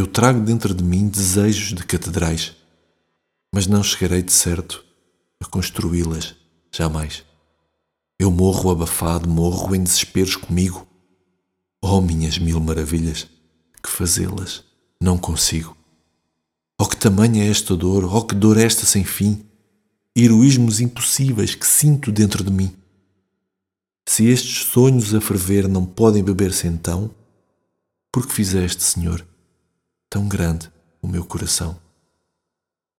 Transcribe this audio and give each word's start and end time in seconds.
Eu 0.00 0.06
trago 0.06 0.40
dentro 0.40 0.72
de 0.72 0.82
mim 0.82 1.08
desejos 1.08 1.74
de 1.74 1.84
catedrais, 1.84 2.56
mas 3.54 3.66
não 3.66 3.82
chegarei 3.82 4.22
de 4.22 4.32
certo 4.32 4.82
a 5.38 5.44
construí-las 5.44 6.34
jamais. 6.72 7.22
Eu 8.18 8.30
morro 8.30 8.70
abafado, 8.70 9.28
morro 9.28 9.74
em 9.74 9.82
desesperos 9.82 10.36
comigo. 10.36 10.88
Oh, 11.82 12.00
minhas 12.00 12.38
mil 12.38 12.58
maravilhas, 12.60 13.28
que 13.82 13.90
fazê-las 13.90 14.64
não 14.98 15.18
consigo. 15.18 15.76
Oh, 16.80 16.86
que 16.86 16.96
tamanha 16.96 17.44
é 17.44 17.50
esta 17.50 17.76
dor, 17.76 18.06
oh, 18.06 18.24
que 18.24 18.34
dor 18.34 18.56
esta 18.56 18.86
sem 18.86 19.04
fim, 19.04 19.44
heroísmos 20.16 20.80
impossíveis 20.80 21.54
que 21.54 21.66
sinto 21.66 22.10
dentro 22.10 22.42
de 22.42 22.50
mim. 22.50 22.74
Se 24.08 24.26
estes 24.26 24.64
sonhos 24.64 25.14
a 25.14 25.20
ferver 25.20 25.68
não 25.68 25.84
podem 25.84 26.24
beber-se 26.24 26.66
então, 26.66 27.14
por 28.10 28.26
que 28.26 28.32
fizeste, 28.32 28.82
Senhor, 28.82 29.28
tão 30.20 30.28
grande 30.28 30.70
o 31.00 31.08
meu 31.08 31.24
coração? 31.24 31.78